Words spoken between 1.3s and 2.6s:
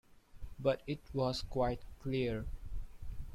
quite clear.